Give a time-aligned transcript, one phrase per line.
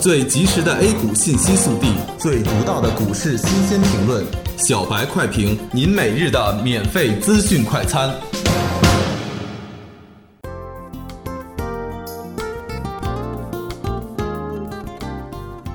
[0.00, 4.24] 最及时的 A 股信息速递，最独到的股市新鲜评论，
[4.56, 8.08] 小白快评，您每日的免费资讯快餐。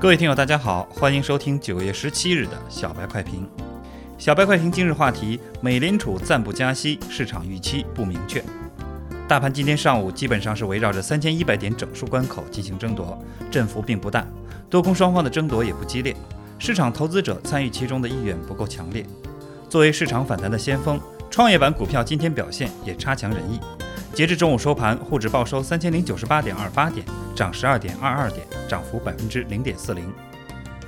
[0.00, 3.46] 各位听友，大家好，欢迎收听九月十七日的小白快评。
[4.16, 8.42] 小白快评今日话题：美联储暂不加息，市场预期不明确。
[9.28, 13.18] 大盘今天上午基本上是围绕着三千一百点整数关口进行争夺，
[13.50, 14.24] 振幅并不大，
[14.70, 16.14] 多空双方的争夺也不激烈，
[16.60, 19.04] 市场投资者参与其中的意愿不够强烈。
[19.68, 23.58] 作为市场反弹的先锋，创业板股票今天表现也差强人意。
[24.14, 27.04] 截至中午收盘，沪指报收三千零九十八点二八点，
[27.34, 30.04] 涨十二点二二点，涨幅百分之零点四零。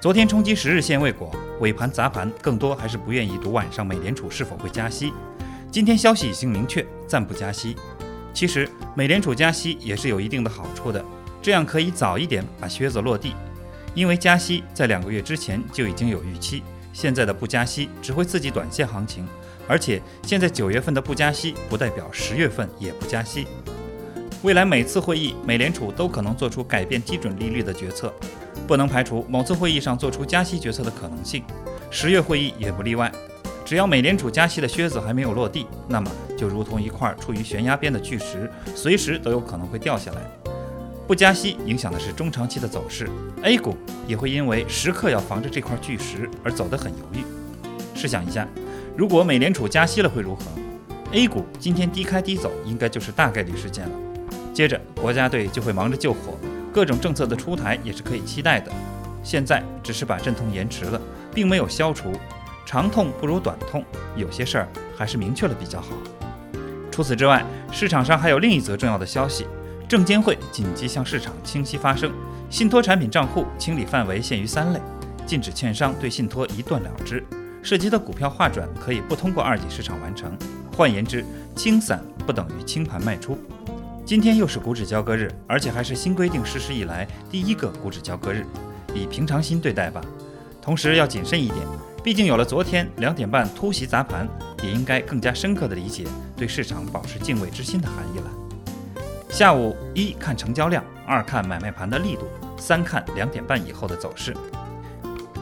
[0.00, 5.12] 昨天冲击十日线未果，尾盘砸盘，更多还是不愿意赌晚上美联储是否会加息。
[5.68, 7.74] 今天消息已经明确，暂不加息。
[8.32, 11.04] 其实，美联储加息也是有一定的好处的，
[11.42, 13.34] 这样可以早一点把靴子落地。
[13.94, 19.26] 因为加息在两个月之前就已经有预期，现在的不加息只会刺激短线行情，
[19.66, 23.46] 而且现在九月份的不加息不代表十月份也不加息。
[24.42, 28.14] 未来每次会议，美联储都可能做出改变基准利率的决策，
[28.66, 31.42] 不能排除某次会议上做出加息决策的可能性，
[31.90, 33.10] 十月会议也不例外。
[33.64, 40.22] 只要美联储加息的靴子还没有落地，那么就如同一块处于悬崖边的巨石，随时都有可能会掉下来。
[41.06, 43.10] 不加息影响的是中长期的走势
[43.42, 47.22] ，A 股也会因为时刻要防着这块巨石而走得很犹豫。
[47.94, 48.48] 试想一下，
[48.96, 50.44] 如果美联储加息了会如何
[51.12, 53.92] ？A 股今天低开低走，应该就是大概率事件了。
[54.54, 56.38] 接着国家队就会忙着救火，
[56.72, 58.72] 各种政策的出台也是可以期待的。
[59.22, 60.98] 现在只是把阵痛延迟了，
[61.34, 62.10] 并没有消除。
[62.64, 63.84] 长痛不如短痛，
[64.16, 65.88] 有些事儿还是明确了比较好。
[66.90, 69.46] 除此之外，市场上还有另一则重要的消息：
[69.88, 72.12] 证监会紧急向市场清晰发声，
[72.50, 74.80] 信托产品账户清理范围限于三类，
[75.24, 77.24] 禁止券商对信托一断了之，
[77.62, 80.36] 涉及的股票划转可以不通过二级市场完成。
[80.76, 83.38] 换言之，清散不等于清盘卖出。
[84.04, 88.44] 今天又是股指交割日，而且还是新规定实施以来第一个股指交割日，
[88.92, 90.00] 以平常心对待吧，
[90.60, 91.58] 同时要谨慎一点。
[92.02, 94.26] 毕竟有了昨天两点半突袭砸盘，
[94.62, 96.04] 也应该更加深刻的理解
[96.36, 98.30] 对市场保持敬畏之心的含义了。
[99.28, 102.26] 下午一看成交量，二看买卖盘的力度，
[102.58, 104.36] 三看两点半以后的走势。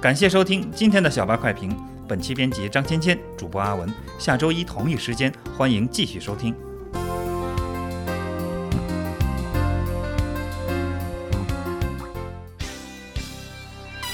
[0.00, 1.76] 感谢收听今天的小白快评，
[2.08, 3.88] 本期编辑张芊芊，主播阿文。
[4.18, 6.54] 下周一同一时间，欢迎继续收听。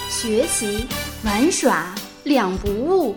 [0.08, 0.86] 学习
[1.24, 1.92] 玩耍。
[2.24, 3.16] 两不误，